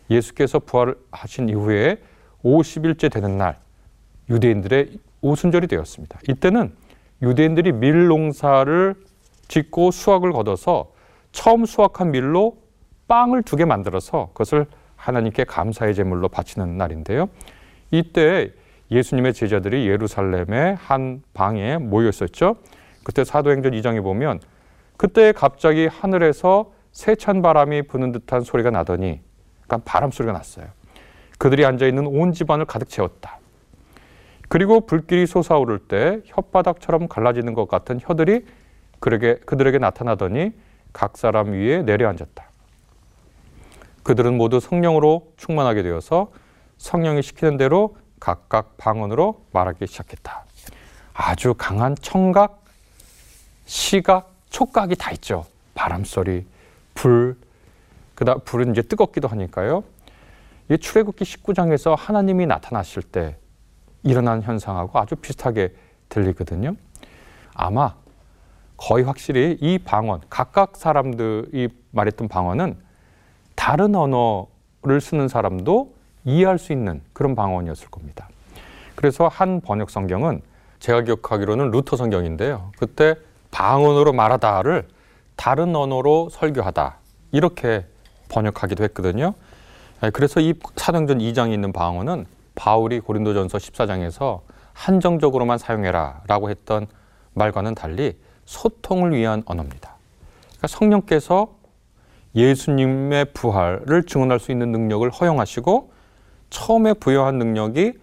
예수께서 0.08 0.60
부활하신 0.60 1.50
이후에 1.50 1.98
50일째 2.42 3.12
되는 3.12 3.36
날 3.36 3.58
유대인들의 4.30 4.98
오순절이 5.20 5.66
되었습니다. 5.66 6.20
이때는 6.28 6.72
유대인들이 7.20 7.72
밀 7.72 8.06
농사를 8.06 8.94
짓고 9.48 9.90
수확을 9.90 10.32
거둬서 10.32 10.90
처음 11.32 11.66
수확한 11.66 12.12
밀로 12.12 12.56
빵을 13.08 13.42
두 13.42 13.56
개 13.56 13.66
만들어서 13.66 14.30
그것을 14.32 14.66
하나님께 14.96 15.44
감사의 15.44 15.94
제물로 15.94 16.28
바치는 16.28 16.76
날인데요. 16.76 17.28
이때 17.90 18.50
예수님의 18.90 19.34
제자들이 19.34 19.86
예루살렘의 19.88 20.76
한 20.76 21.22
방에 21.34 21.76
모여 21.78 22.08
있었죠. 22.08 22.56
그때 23.04 23.24
사도행전 23.24 23.72
2장에 23.72 24.02
보면 24.02 24.40
그때 24.96 25.32
갑자기 25.32 25.86
하늘에서 25.86 26.72
세찬 26.92 27.42
바람이 27.42 27.82
부는 27.82 28.12
듯한 28.12 28.40
소리가 28.40 28.70
나더니 28.70 29.20
그러니까 29.66 29.90
바람 29.90 30.10
소리가 30.10 30.32
났어요. 30.32 30.66
그들이 31.38 31.64
앉아 31.66 31.86
있는 31.86 32.06
온 32.06 32.32
집안을 32.32 32.64
가득 32.64 32.88
채웠다. 32.88 33.38
그리고 34.48 34.86
불길이 34.86 35.26
솟아오를 35.26 35.80
때 35.80 36.20
혓바닥처럼 36.30 37.08
갈라지는 37.08 37.52
것 37.52 37.68
같은 37.68 38.00
혀들이 38.00 38.46
그들에게 39.00 39.78
나타나더니 39.78 40.52
각 40.92 41.18
사람 41.18 41.52
위에 41.52 41.82
내려앉았다. 41.82 42.45
그들은 44.06 44.36
모두 44.36 44.60
성령으로 44.60 45.32
충만하게 45.36 45.82
되어서 45.82 46.30
성령이 46.78 47.22
시키는 47.22 47.56
대로 47.56 47.96
각각 48.20 48.76
방언으로 48.76 49.44
말하기 49.50 49.84
시작했다. 49.84 50.44
아주 51.12 51.54
강한 51.54 51.96
청각, 52.00 52.62
시각, 53.64 54.32
촉각이 54.48 54.94
다 54.94 55.10
있죠. 55.10 55.44
바람 55.74 56.04
소리, 56.04 56.46
불, 56.94 57.36
그다음 58.14 58.38
불은 58.44 58.70
이제 58.70 58.82
뜨겁기도 58.82 59.26
하니까요. 59.26 59.82
이 60.70 60.78
출애굽기 60.78 61.24
19장에서 61.24 61.96
하나님이 61.98 62.46
나타나실 62.46 63.02
때 63.02 63.36
일어난 64.04 64.40
현상하고 64.40 65.00
아주 65.00 65.16
비슷하게 65.16 65.74
들리거든요. 66.10 66.76
아마 67.54 67.96
거의 68.76 69.02
확실히 69.02 69.58
이 69.60 69.80
방언, 69.80 70.20
각각 70.30 70.76
사람들이 70.76 71.70
말했던 71.90 72.28
방언은 72.28 72.85
다른 73.56 73.94
언어를 73.94 75.00
쓰는 75.00 75.28
사람도 75.28 75.94
이해할 76.24 76.58
수 76.58 76.72
있는 76.72 77.00
그런 77.12 77.34
방언이었을 77.34 77.88
겁니다. 77.88 78.28
그래서 78.94 79.28
한 79.28 79.60
번역 79.60 79.90
성경은 79.90 80.42
제가 80.78 81.02
기억하기로는 81.02 81.70
루터 81.70 81.96
성경인데요. 81.96 82.70
그때 82.78 83.16
방언으로 83.50 84.12
말하다를 84.12 84.86
다른 85.36 85.74
언어로 85.74 86.28
설교하다 86.30 86.98
이렇게 87.32 87.86
번역하기도 88.28 88.84
했거든요. 88.84 89.34
예, 90.02 90.10
그래서 90.10 90.40
이 90.40 90.54
사도행전 90.76 91.18
2장에 91.18 91.52
있는 91.52 91.72
방언은 91.72 92.26
바울이 92.54 93.00
고린도전서 93.00 93.58
14장에서 93.58 94.40
한정적으로만 94.72 95.58
사용해라 95.58 96.22
라고 96.26 96.50
했던 96.50 96.86
말과는 97.34 97.74
달리 97.74 98.18
소통을 98.44 99.12
위한 99.12 99.42
언어입니다. 99.46 99.94
그러니까 100.48 100.66
성령께서 100.68 101.55
예수님의 102.36 103.32
부활을 103.32 104.04
증언할 104.04 104.38
수 104.38 104.52
있는 104.52 104.70
능력을 104.70 105.08
허용하시고 105.10 105.90
처음에 106.50 106.92
부여한 106.94 107.38
능력이 107.38 107.94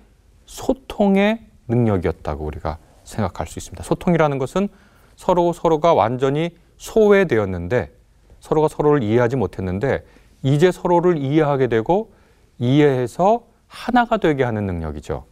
소통의 0.45 1.45
능력이었다고 1.67 2.43
우리가 2.43 2.79
생각할 3.03 3.47
수 3.47 3.59
있습니다. 3.59 3.83
소통이라는 3.83 4.37
것은 4.39 4.67
서로 5.15 5.53
서로가 5.53 5.93
완전히 5.93 6.57
소외되었는데 6.77 7.91
서로가 8.39 8.67
서로를 8.67 9.03
이해하지 9.03 9.35
못했는데 9.35 10.03
이제 10.41 10.71
서로를 10.71 11.17
이해하게 11.17 11.67
되고 11.67 12.11
이해해서 12.57 13.45
하나가 13.67 14.17
되게 14.17 14.43
하는 14.43 14.65
능력이죠. 14.65 15.25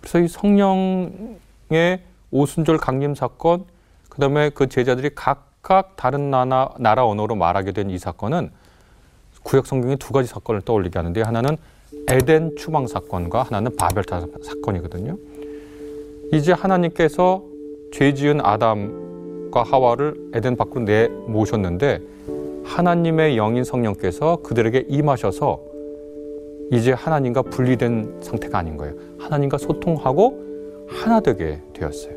그래서 0.00 0.18
이 0.18 0.28
성령의 0.28 1.28
오순절 2.30 2.78
강림 2.78 3.14
사건, 3.14 3.64
그 4.08 4.20
다음에 4.20 4.50
그 4.50 4.68
제자들이 4.68 5.10
각 5.14 5.47
각각 5.68 5.96
다른 5.96 6.30
나라, 6.30 6.70
나라 6.78 7.06
언어로 7.06 7.34
말하게 7.34 7.72
된 7.72 7.90
이 7.90 7.98
사건은 7.98 8.50
구약 9.42 9.66
성경의 9.66 9.98
두 9.98 10.14
가지 10.14 10.26
사건을 10.26 10.62
떠올리게 10.62 10.98
하는데 10.98 11.20
하나는 11.20 11.58
에덴 12.08 12.56
추방 12.56 12.86
사건과 12.86 13.42
하나는 13.42 13.76
바벨탑 13.76 14.30
사건이거든요. 14.42 15.18
이제 16.32 16.52
하나님께서 16.52 17.42
죄 17.92 18.14
지은 18.14 18.40
아담과 18.42 19.62
하와를 19.62 20.30
에덴 20.32 20.56
밖으로 20.56 20.86
내 20.86 21.08
모셨는데 21.08 22.00
하나님의 22.64 23.36
영인 23.36 23.62
성령께서 23.62 24.36
그들에게 24.36 24.86
임하셔서 24.88 25.60
이제 26.72 26.92
하나님과 26.92 27.42
분리된 27.42 28.20
상태가 28.22 28.58
아닌 28.58 28.78
거예요. 28.78 28.94
하나님과 29.18 29.58
소통하고 29.58 30.86
하나 30.88 31.20
되게 31.20 31.60
되었어요. 31.74 32.14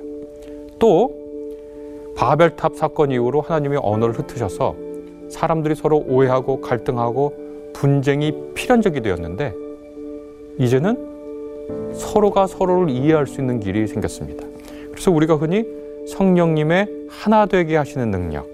또 0.79 1.20
바벨탑 2.21 2.75
사건 2.75 3.09
이후로 3.09 3.41
하나님의 3.41 3.79
언어를 3.81 4.13
흩으셔서 4.13 4.75
사람들이 5.31 5.73
서로 5.73 5.97
오해하고 5.97 6.61
갈등하고 6.61 7.71
분쟁이 7.73 8.31
필연적이 8.53 9.01
되었는데 9.01 9.55
이제는 10.59 11.95
서로가 11.95 12.45
서로를 12.45 12.91
이해할 12.91 13.25
수 13.25 13.41
있는 13.41 13.59
길이 13.59 13.87
생겼습니다. 13.87 14.45
그래서 14.91 15.09
우리가 15.09 15.37
흔히 15.37 15.65
성령님의 16.09 17.07
하나 17.09 17.47
되게 17.47 17.75
하시는 17.75 18.11
능력, 18.11 18.47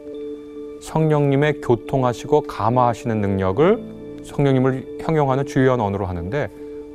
성령님의 0.81 1.59
교통하시고 1.59 2.43
감화하시는 2.43 3.19
능력을 3.19 4.23
성령님을 4.23 4.99
형용하는 5.01 5.45
주요한 5.45 5.81
언어로 5.81 6.05
하는데 6.05 6.49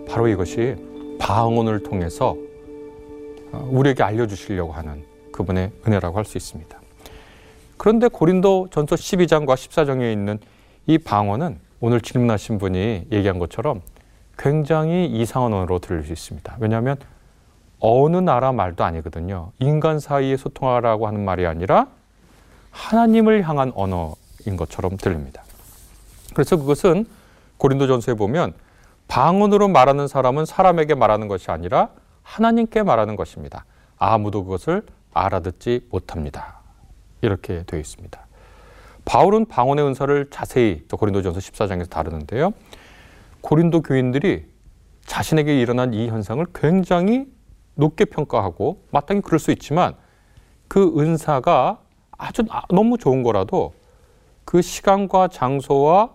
바로 0.09 0.27
이것이 0.27 0.77
방언을 1.19 1.83
통해서 1.83 2.35
어, 3.53 3.69
우리에게 3.71 4.03
알려주시려고 4.03 4.73
하는 4.73 5.12
그분의 5.33 5.73
은혜라고 5.87 6.17
할 6.17 6.25
수 6.25 6.37
있습니다. 6.39 6.79
그런데 7.77 8.09
고린도 8.09 8.69
전서 8.71 8.95
12장과 8.95 9.55
14장에 9.55 10.13
있는 10.13 10.39
이 10.87 10.99
방언은 10.99 11.59
오늘 11.81 12.01
질문하신 12.01 12.59
분이 12.59 13.09
얘기한 13.11 13.39
것처럼 13.41 13.83
굉장히 14.39 15.07
이상한 15.07 15.53
언어로 15.53 15.81
들릴 15.81 16.05
수 16.05 16.13
있습니다. 16.13 16.57
왜냐하면 16.61 16.97
어느 17.81 18.17
나라 18.17 18.53
말도 18.53 18.85
아니거든요. 18.85 19.51
인간 19.59 19.99
사이에 19.99 20.37
소통하라고 20.37 21.09
하는 21.09 21.25
말이 21.25 21.45
아니라 21.47 21.89
하나님을 22.71 23.43
향한 23.49 23.73
언어인 23.75 24.57
것처럼 24.57 24.97
들립니다. 24.97 25.43
그래서 26.35 26.57
그것은 26.57 27.07
고린도전서에 27.59 28.15
보면 28.15 28.55
방언으로 29.09 29.69
말하는 29.69 30.09
사람은 30.09 30.47
사람에게 30.47 30.95
말하는 30.95 31.29
것이 31.29 31.51
아니라 31.51 31.89
하나님께 32.23 32.83
말하는 32.85 33.17
것입니다. 33.17 33.65
아무도 33.99 34.45
그것을 34.45 34.83
알아듣지 35.13 35.89
못합니다. 35.91 36.61
이렇게 37.21 37.65
되어 37.65 37.79
있습니다. 37.79 38.21
바울은 39.05 39.47
방언의 39.47 39.85
은사를 39.85 40.31
자세히 40.31 40.87
고린도전서 40.89 41.41
14장에서 41.41 41.91
다루는데요. 41.91 42.53
고린도 43.41 43.83
교인들이 43.83 44.47
자신에게 45.05 45.61
일어난 45.61 45.93
이 45.93 46.09
현상을 46.09 46.45
굉장히 46.55 47.27
높게 47.75 48.05
평가하고 48.05 48.85
마땅히 48.91 49.21
그럴 49.21 49.39
수 49.39 49.51
있지만 49.51 49.95
그 50.69 50.95
은사가 50.99 51.81
아주 52.17 52.45
너무 52.71 52.99
좋은 52.99 53.23
거라도 53.23 53.75
그 54.45 54.63
시간과 54.63 55.29
장소와 55.29 56.11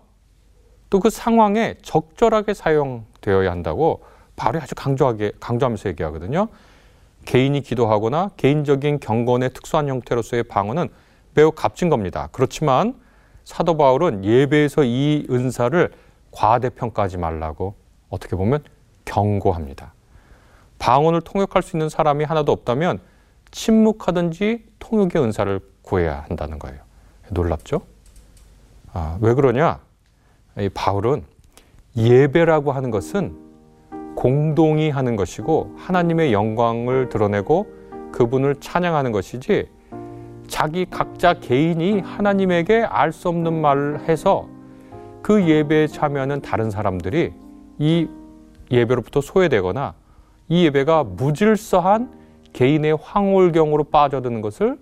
또 0.89 0.99
그 0.99 1.09
상황에 1.09 1.75
적절하게 1.81 2.53
사용되어야 2.53 3.51
한다고 3.51 4.03
바울이 4.35 4.59
아주 4.59 4.75
강조하게 4.75 5.33
강조하면서 5.39 5.89
얘기하거든요. 5.89 6.47
개인이 7.27 7.59
기도하거나 7.59 8.31
개인적인 8.37 9.01
경건의 9.01 9.49
특수한 9.53 9.89
형태로서의 9.89 10.43
방언은 10.43 10.87
매우 11.33 11.51
값진 11.51 11.89
겁니다. 11.89 12.29
그렇지만 12.31 12.95
사도 13.43 13.75
바울은 13.75 14.23
예배에서 14.23 14.85
이 14.85 15.27
은사를 15.29 15.91
과대평가하지 16.31 17.17
말라고 17.17 17.75
어떻게 18.09 18.37
보면 18.37 18.63
경고합니다. 19.03 19.93
방언을 20.79 21.19
통역할 21.21 21.63
수 21.63 21.75
있는 21.75 21.89
사람이 21.89 22.23
하나도 22.23 22.53
없다면 22.53 22.99
침묵하든지 23.51 24.65
통역의 24.79 25.21
은사를 25.21 25.59
구해야 25.81 26.23
한다는 26.29 26.59
거예요. 26.59 26.79
놀랍죠? 27.29 27.81
아, 28.93 29.17
왜 29.19 29.33
그러냐? 29.33 29.79
이 30.59 30.69
바울은 30.69 31.25
예배라고 31.97 32.71
하는 32.71 32.89
것은 32.89 33.46
공동이 34.17 34.89
하는 34.89 35.15
것이고 35.15 35.75
하나님의 35.77 36.33
영광을 36.33 37.07
드러내고 37.07 37.67
그분을 38.11 38.55
찬양하는 38.55 39.11
것이지 39.11 39.69
자기 40.47 40.87
각자 40.89 41.35
개인이 41.35 41.99
하나님에게 41.99 42.81
알 42.81 43.11
수 43.11 43.29
없는 43.29 43.53
말을 43.61 44.09
해서 44.09 44.47
그 45.21 45.47
예배에 45.47 45.85
참여하는 45.85 46.41
다른 46.41 46.71
사람들이 46.71 47.31
이 47.77 48.07
예배로부터 48.71 49.21
소외되거나 49.21 49.93
이 50.49 50.65
예배가 50.65 51.03
무질서한 51.03 52.11
개인의 52.53 52.97
황홀경으로 52.99 53.83
빠져드는 53.83 54.41
것을 54.41 54.79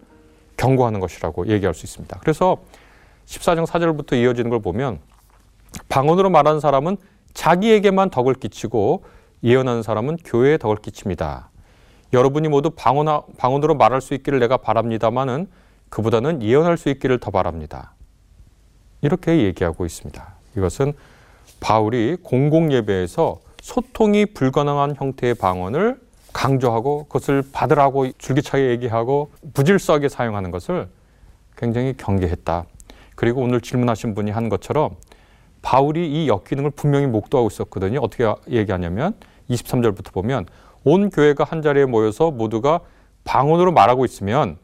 경고하는 0.56 1.02
것이라고 1.02 1.48
얘기할 1.48 1.74
수 1.74 1.86
있습니다. 1.86 2.19
그래서 2.21 2.60
14장 3.26 3.65
4절부터 3.65 4.13
이어지는 4.13 4.50
걸 4.50 4.62
보면 4.62 5.00
방언으로 5.89 6.30
말하는 6.30 6.62
사람은 6.62 6.95
자기에게만 7.34 8.12
덕을 8.12 8.36
끼치고 8.36 9.04
예언하는 9.45 9.84
사람은 9.84 10.17
교회에 10.25 10.58
덕을 10.58 10.77
끼칩니다. 10.77 11.51
여러분이 12.13 12.47
모두 12.47 12.71
방언, 12.71 13.05
방언으로 13.38 13.75
말할 13.75 14.01
수 14.01 14.15
있기를 14.15 14.39
내가 14.39 14.58
바랍니다마는 14.58 15.47
그보다는 15.89 16.41
예언할 16.41 16.77
수 16.77 16.89
있기를 16.89 17.19
더 17.19 17.29
바랍니다. 17.29 17.93
이렇게 19.01 19.43
얘기하고 19.43 19.86
있습니다. 19.86 20.36
이것은 20.58 20.93
바울이 21.60 22.17
공공예배에서 22.23 23.39
소통이 23.62 24.27
불가능한 24.27 24.95
형태의 24.95 25.36
방언을 25.36 25.99
강조하고 26.34 27.03
그것을 27.03 27.43
받으라고 27.51 28.12
줄기차게 28.17 28.69
얘기하고 28.71 29.31
부질서하게 29.53 30.10
사용하는 30.10 30.49
것을 30.49 30.88
굉장히 31.55 31.95
경계했다. 31.95 32.65
그리고 33.15 33.41
오늘 33.41 33.62
질문하신 33.62 34.15
분이 34.15 34.31
한 34.31 34.49
것처럼 34.49 34.95
바울이 35.62 36.08
이 36.12 36.27
역기능을 36.27 36.71
분명히 36.71 37.08
목도하고 37.08 37.47
있었거든요. 37.47 37.99
어떻게 37.99 38.25
얘기하냐면 38.49 39.15
23절부터 39.49 40.12
보면 40.13 40.45
온 40.84 41.10
교회가 41.10 41.43
한 41.43 41.62
자리에 41.62 41.86
모여서 41.86 42.31
모두가 42.31 42.81
방언으로 43.23 43.71
말하고 43.71 44.05
있으면 44.05 44.58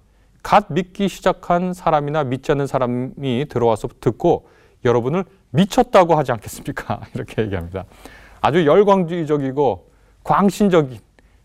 갓 0.43 0.67
믿기 0.69 1.07
시작한 1.07 1.73
사람이나 1.73 2.23
믿지 2.23 2.51
않는 2.51 2.67
사람이 2.67 3.45
들어와서 3.49 3.87
듣고 3.99 4.47
여러분을 4.85 5.25
미쳤다고 5.51 6.15
하지 6.15 6.31
않겠습니까? 6.31 7.01
이렇게 7.13 7.43
얘기합니다. 7.43 7.85
아주 8.41 8.65
열광주의적이고 8.65 9.91
광신적인 10.23 10.99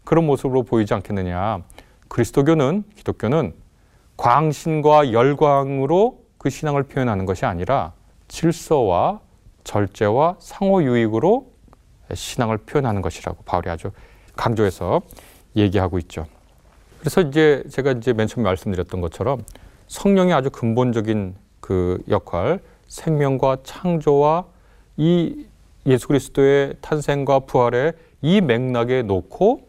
그런 0.04 0.26
모습으로 0.26 0.62
보이지 0.62 0.94
않겠느냐. 0.94 1.62
그리스도교는, 2.08 2.84
기독교는 2.94 3.54
광신과 4.16 5.12
열광으로 5.12 6.22
그 6.38 6.48
신앙을 6.48 6.84
표현하는 6.84 7.26
것이 7.26 7.44
아니라 7.44 7.92
질서와 8.28 9.20
절제와 9.64 10.36
상호 10.38 10.82
유익으로 10.82 11.50
신앙을 12.12 12.58
표현하는 12.58 13.02
것이라고 13.02 13.42
바울이 13.44 13.70
아주 13.70 13.90
강조해서 14.36 15.02
얘기하고 15.56 15.98
있죠. 16.00 16.26
그래서 17.00 17.20
이제 17.20 17.62
제가 17.70 17.92
이제 17.92 18.12
맨 18.12 18.26
처음에 18.26 18.44
말씀드렸던 18.48 19.00
것처럼 19.00 19.44
성령의 19.88 20.34
아주 20.34 20.50
근본적인 20.50 21.34
그 21.60 22.02
역할, 22.08 22.60
생명과 22.88 23.58
창조와 23.64 24.44
이 24.96 25.46
예수 25.86 26.08
그리스도의 26.08 26.74
탄생과 26.80 27.40
부활의 27.40 27.92
이 28.22 28.40
맥락에 28.40 29.02
놓고 29.02 29.66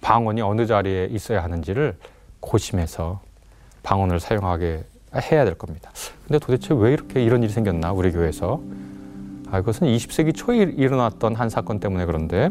방언이 0.00 0.40
어느 0.40 0.66
자리에 0.66 1.06
있어야 1.06 1.42
하는지를 1.42 1.96
고심해서 2.40 3.20
방언을 3.82 4.20
사용하게 4.20 4.84
해야 5.16 5.44
될 5.44 5.54
겁니다. 5.54 5.90
근데 6.26 6.38
도대체 6.38 6.74
왜 6.74 6.92
이렇게 6.92 7.22
이런 7.22 7.42
일이 7.42 7.52
생겼나 7.52 7.92
우리 7.92 8.12
교회에서 8.12 8.60
아, 9.50 9.60
그것은 9.60 9.86
20세기 9.88 10.34
초에 10.34 10.58
일어났던 10.58 11.34
한 11.34 11.48
사건 11.48 11.80
때문에 11.80 12.04
그런데 12.04 12.50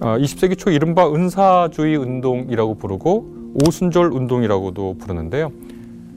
어, 0.00 0.16
20세기 0.18 0.58
초 0.58 0.70
이른바 0.70 1.08
은사주의 1.12 1.96
운동이라고 1.96 2.74
부르고 2.74 3.54
오순절 3.64 4.12
운동이라고도 4.12 4.96
부르는데요. 4.98 5.52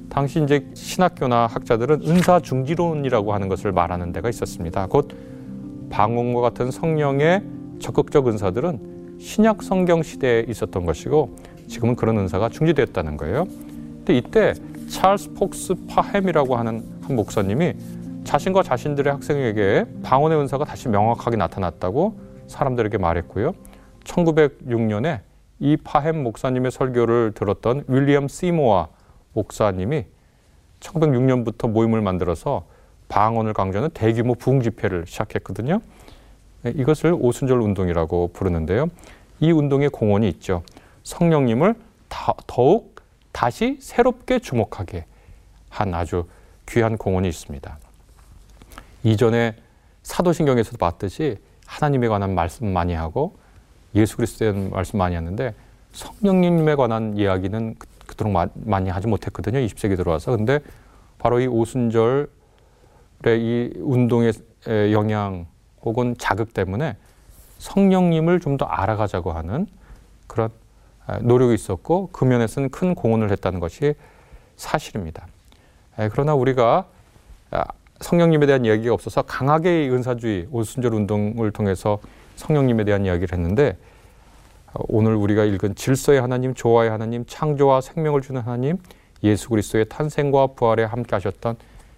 당시 0.10 0.42
이제 0.42 0.68
신학교나 0.74 1.46
학자들은 1.48 2.02
은사 2.08 2.40
중지론이라고 2.40 3.34
하는 3.34 3.50
것을 3.50 3.72
말하는 3.72 4.12
데가 4.12 4.30
있었습니다. 4.30 4.88
곧 4.88 5.10
방언과 5.92 6.42
같은 6.42 6.72
성령의 6.72 7.44
적극적 7.80 8.28
은사들은 8.28 9.18
신약 9.20 9.62
성경 9.62 10.02
시대에 10.02 10.46
있었던 10.48 10.86
것이고 10.86 11.36
지금은 11.68 11.96
그런 11.96 12.18
은사가 12.18 12.50
중지되었다는 12.50 13.18
거예요. 13.18 13.46
근데 13.98 14.18
이때 14.18 14.54
찰스 14.90 15.34
폭스 15.34 15.76
파햄이라고 15.88 16.56
하는 16.56 16.84
한 17.02 17.16
목사님이 17.16 17.74
자신과 18.28 18.62
자신들의 18.62 19.13
학생에게 19.13 19.86
방언의 20.04 20.38
은사가 20.38 20.66
다시 20.66 20.90
명확하게 20.90 21.38
나타났다고 21.38 22.20
사람들에게 22.48 22.98
말했고요. 22.98 23.54
1906년에 24.04 25.22
이 25.60 25.78
파햄 25.78 26.24
목사님의 26.24 26.72
설교를 26.72 27.32
들었던 27.34 27.86
윌리엄 27.88 28.28
시모아 28.28 28.90
목사님이 29.32 30.08
1906년부터 30.82 31.70
모임을 31.70 32.02
만들어서 32.02 32.66
방언을 33.08 33.54
강조하는 33.54 33.92
대규모 33.92 34.36
부흥 34.36 34.62
집회를 34.62 35.06
시작했거든요. 35.08 35.80
네, 36.63 36.74
이것을 36.76 37.16
오순절 37.18 37.62
운동이라고 37.62 38.32
부르는데요. 38.34 38.88
이 39.40 39.54
운동의 39.54 39.88
공헌이 39.88 40.28
있죠. 40.32 40.63
성령님을 41.04 41.76
다, 42.10 42.34
더욱 42.46 42.96
다시 43.32 43.78
새롭게 43.80 44.40
주목하게 44.40 45.06
한 45.70 45.94
아주 45.94 46.26
귀한 46.68 46.98
공헌이 46.98 47.30
있습니다. 47.30 47.87
이전에 49.12 49.56
사도신경에서도 50.04 50.78
봤듯이 50.78 51.38
하나님에 51.65 52.08
관한 52.08 52.36
말씀 52.36 52.72
많이 52.72 52.93
하고 52.93 53.38
예수 53.96 54.17
그리스도에 54.17 54.52
대한 54.52 54.70
말씀 54.70 55.00
많이 55.00 55.15
했는데 55.15 55.54
성령님에 55.93 56.76
관한 56.76 57.17
이야기는 57.17 57.76
그, 57.78 57.88
그토록 58.08 58.32
마, 58.34 58.48
많이 58.54 58.89
하지 58.89 59.08
못했거든요. 59.08 59.60
20세기 59.60 59.96
들어와서. 59.98 60.36
근데 60.36 60.60
바로 61.17 61.39
이 61.39 61.48
오순절의 61.48 62.28
이 63.28 63.74
운동의 63.78 64.34
영향 64.91 65.48
혹은 65.84 66.15
자극 66.17 66.54
때문에 66.54 66.96
성령님을 67.60 68.39
좀 68.39 68.58
더 68.58 68.65
알아가자고 68.65 69.32
하는 69.32 69.67
그런 70.28 70.50
노력이 71.22 71.54
있었고 71.54 72.10
그 72.12 72.26
면에서는 72.26 72.70
큰 72.70 72.93
공헌을 72.93 73.32
했다는 73.32 73.60
것이 73.60 73.93
사실입니다. 74.58 75.28
그러나 76.12 76.34
우리가 76.36 76.86
아, 77.52 77.63
성령님에 78.02 78.46
대한 78.46 78.66
이야기가 78.66 78.94
없어서 78.94 79.22
강하게 79.24 79.90
은사주의 79.90 80.48
오순절 80.52 80.94
운동을 80.94 81.52
통해서 81.52 82.00
성령님에 82.36 82.84
대한 82.84 83.06
이야기를 83.06 83.38
했는데 83.38 83.78
어, 84.74 84.84
오늘 84.88 85.16
우리가 85.16 85.46
읽은 85.46 85.76
질서의 85.76 86.22
하나님, 86.22 86.54
조화의 86.54 86.90
하나님, 86.90 87.26
창조와 87.26 87.82
생명을 87.82 88.22
주는 88.22 88.42
하나님, 88.42 88.78
예수 89.24 89.50
그리스도의 89.50 89.86
탄생과 89.90 90.48
부활에 90.48 90.84
함께 90.84 91.16
하셨던 91.16 91.56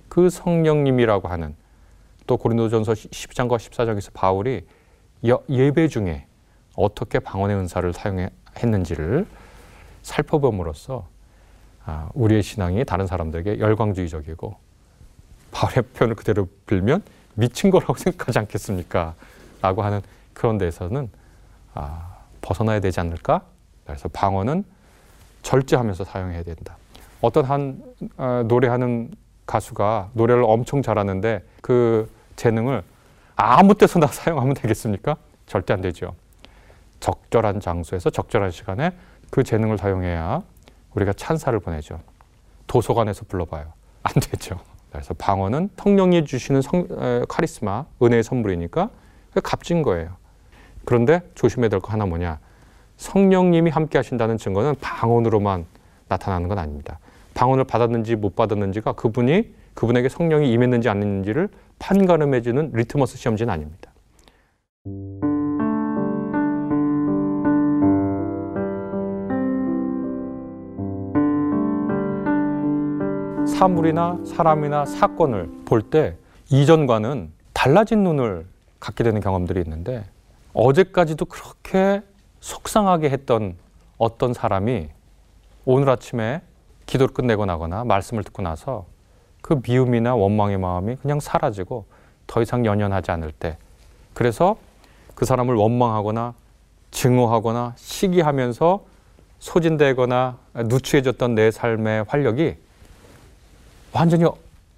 그 0.08 0.30
성령님이라고 0.30 1.28
하는 1.28 1.56
또 2.28 2.38
고린도전서 2.38 2.94
12장과 2.94 3.58
14장에서 3.58 4.14
바울이 4.14 4.62
예배 5.50 5.88
중에 5.90 6.26
어떻게 6.76 7.20
방언의 7.20 7.58
은사를 7.58 7.92
사용했는지를 7.92 9.26
살펴봄으로써 10.02 11.08
아, 11.86 12.10
우리의 12.14 12.44
신앙이 12.44 12.86
다른 12.86 13.08
사람들에게 13.08 13.60
열광주의적이고 13.60 14.69
바울의 15.52 15.84
표현을 15.94 16.16
그대로 16.16 16.48
빌면 16.68 17.04
미친 17.36 17.70
거라고 17.70 17.96
생각하지 17.98 18.40
않겠습니까? 18.40 19.16
라고 19.62 19.84
하는 19.84 20.02
그런 20.34 20.58
데서는 20.58 21.10
아, 21.74 22.18
벗어나야 22.42 22.80
되지 22.80 23.00
않을까? 23.00 23.42
그래서 23.86 24.08
방언은 24.10 24.64
절제하면서 25.44 26.04
사용해야 26.04 26.44
된다. 26.44 26.78
어떤 27.22 27.46
한 27.46 27.82
어, 28.18 28.44
노래하는 28.48 29.12
가수가 29.46 30.12
노래를 30.14 30.44
엄청 30.46 30.82
잘하는데 30.82 31.44
그 31.62 32.10
재능을 32.36 32.84
아무 33.36 33.74
때서나 33.76 34.08
사용하면 34.08 34.54
되겠습니까? 34.54 35.18
절대 35.48 35.74
안 35.74 35.82
되죠. 35.82 36.16
적절한 37.00 37.60
장소에서 37.60 38.10
적절한 38.10 38.52
시간에 38.52 38.92
그 39.30 39.44
재능을 39.44 39.78
사용해야 39.78 40.44
우리가 40.94 41.14
찬사를 41.14 41.58
보내죠. 41.60 42.00
도서관에서 42.68 43.26
불러봐요. 43.28 43.74
안 44.04 44.14
되죠. 44.14 44.60
그래서 44.92 45.14
방언은 45.14 45.70
성령이 45.78 46.26
주시는 46.26 46.62
성, 46.62 46.88
에, 46.92 47.24
카리스마, 47.28 47.86
은혜의 48.02 48.24
선물이니까 48.24 48.90
값진 49.44 49.82
거예요. 49.84 50.18
그런데 50.86 51.22
조심해야 51.36 51.70
될 51.70 51.80
거 51.80 51.92
하나 51.92 52.06
뭐냐. 52.06 52.40
성령님이 52.98 53.70
함께 53.70 53.98
하신다는 53.98 54.38
증거는 54.38 54.76
방언으로만 54.82 55.66
나타나는 56.08 56.48
건 56.50 56.58
아닙니다. 56.58 57.00
방언을 57.34 57.64
받았는지 57.64 58.16
못 58.16 58.36
받았는지가 58.36 58.94
그분이 58.94 59.54
그분에게 59.76 60.10
성령이 60.10 60.52
임했는지 60.52 60.90
아닌지를 60.90 61.50
판가름해주는 61.78 62.72
리트머스 62.74 63.18
시험지는 63.18 63.54
아닙니다. 63.54 63.92
사물이나 73.60 74.20
사람이나 74.24 74.86
사건을 74.86 75.50
볼 75.66 75.82
때 75.82 76.16
이전과는 76.50 77.34
달라진 77.52 78.04
눈을 78.06 78.46
갖게 78.80 79.04
되는 79.04 79.20
경험들이 79.20 79.60
있는데 79.60 80.06
어제까지도 80.54 81.26
그렇게 81.26 82.02
속상하게 82.40 83.10
했던 83.10 83.58
어떤 83.98 84.34
사람이 84.34 84.88
오늘 85.66 85.90
아침에 85.90 86.42
기도를 86.86 87.14
끝내고 87.14 87.46
나거나 87.46 87.84
말씀을 87.84 88.24
듣고 88.24 88.42
나서 88.42 88.86
그 89.42 89.60
미움이나 89.62 90.16
원망의 90.16 90.58
마음이 90.58 90.96
그냥 90.96 91.20
사라지고 91.20 91.84
더 92.28 92.42
이상 92.42 92.66
연연하지 92.66 93.12
않을 93.12 93.34
때 93.34 93.58
그래서 94.14 94.56
그 95.16 95.26
사람을 95.26 95.56
원망하거나 95.56 96.34
증오하거나 96.92 97.74
시기하면서 97.76 98.86
소진되거나 99.40 100.38
누추해졌던 100.54 101.36
내 101.36 101.52
삶의 101.52 102.06
활력이 102.08 102.69
완전히 103.92 104.26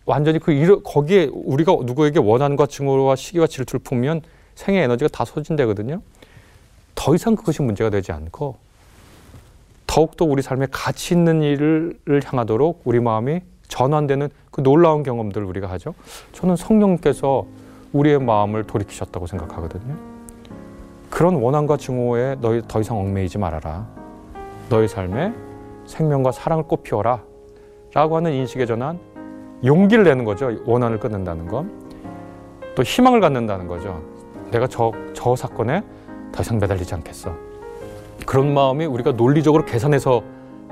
완전히 0.05 0.39
그 0.39 0.51
일, 0.51 0.83
거기에 0.83 1.29
우리가 1.31 1.75
누구에게 1.83 2.19
원한과 2.19 2.65
증오와 2.65 3.15
시기와 3.15 3.47
질투를 3.47 3.81
품으면 3.83 4.21
생의 4.55 4.83
에너지가 4.83 5.09
다 5.09 5.25
소진되거든요. 5.25 6.01
더 6.95 7.15
이상 7.15 7.35
그것이 7.35 7.61
문제가 7.61 7.89
되지 7.89 8.11
않고 8.11 8.57
더욱더 9.87 10.25
우리 10.25 10.41
삶에 10.41 10.67
가치 10.71 11.13
있는 11.13 11.41
일을 11.41 12.21
향하도록 12.23 12.81
우리 12.85 12.99
마음이 12.99 13.41
전환되는 13.67 14.29
그 14.51 14.61
놀라운 14.61 15.03
경험들을 15.03 15.45
우리가 15.47 15.69
하죠. 15.71 15.93
저는 16.33 16.55
성령께서 16.55 17.45
우리의 17.93 18.19
마음을 18.19 18.65
돌이키셨다고 18.65 19.27
생각하거든요. 19.27 19.95
그런 21.09 21.35
원한과 21.35 21.77
증오에 21.77 22.37
너희 22.39 22.61
더 22.67 22.79
이상 22.79 22.99
얽매이지 22.99 23.37
말아라. 23.37 23.87
너희 24.69 24.87
삶에 24.87 25.33
생명과 25.85 26.31
사랑을 26.31 26.63
꽃피워라. 26.63 27.30
라고 27.93 28.15
하는 28.15 28.31
인식의 28.31 28.67
전환, 28.67 28.99
용기를 29.65 30.03
내는 30.03 30.23
거죠. 30.23 30.51
원한을 30.65 30.99
끊는다는 30.99 31.47
건. 31.47 31.71
또 32.73 32.83
희망을 32.83 33.19
갖는다는 33.19 33.67
거죠. 33.67 34.01
내가 34.49 34.67
저, 34.67 34.91
저 35.13 35.35
사건에 35.35 35.83
더 36.31 36.41
이상 36.41 36.57
매달리지 36.59 36.93
않겠어. 36.95 37.35
그런 38.25 38.53
마음이 38.53 38.85
우리가 38.85 39.11
논리적으로 39.11 39.65
계산해서 39.65 40.23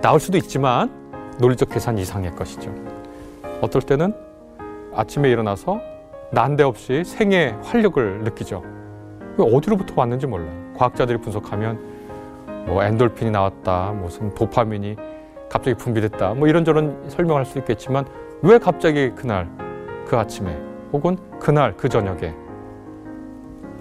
나올 0.02 0.20
수도 0.20 0.38
있지만 0.38 0.90
논리적 1.40 1.70
계산 1.70 1.98
이상의 1.98 2.36
것이죠. 2.36 2.74
어떨 3.62 3.82
때는 3.82 4.14
아침에 4.96 5.30
일어나서 5.30 5.82
난데없이 6.32 7.04
생의 7.04 7.58
활력을 7.64 8.24
느끼죠. 8.24 8.64
어디로부터 9.38 9.94
왔는지 9.98 10.28
몰라요. 10.28 10.52
과학자들이 10.78 11.18
분석하면 11.20 11.80
뭐 12.66 12.84
엔돌핀이 12.84 13.32
나왔다, 13.32 13.92
무슨 13.92 14.34
도파민이 14.34 14.96
갑자기 15.50 15.76
분비됐다, 15.76 16.36
뭐 16.36 16.48
이런저런 16.48 17.10
설명할 17.10 17.46
수 17.46 17.58
있겠지만 17.58 18.06
왜 18.42 18.58
갑자기 18.58 19.12
그날, 19.12 19.50
그 20.08 20.16
아침에, 20.16 20.56
혹은 20.94 21.18
그날, 21.40 21.76
그 21.76 21.90
저녁에 21.90 22.34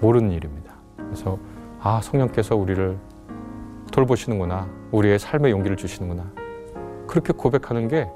모르는 0.01 0.31
일입니다. 0.31 0.73
그래서 0.97 1.37
아 1.79 2.01
성령께서 2.01 2.55
우리를 2.55 2.97
돌보시는구나, 3.91 4.67
우리의 4.91 5.19
삶의 5.19 5.51
용기를 5.51 5.77
주시는구나. 5.77 6.31
그렇게 7.07 7.33
고백하는 7.33 7.87
게 7.87 8.09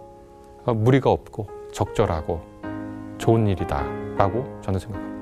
무리가 0.66 1.10
없고 1.10 1.48
적절하고 1.72 2.42
좋은 3.18 3.48
일이다 3.48 3.84
라고 4.18 4.46
저는 4.62 4.80
생각합니다. 4.80 5.13